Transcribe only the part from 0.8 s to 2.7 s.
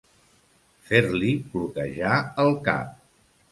Fer-li cloquejar el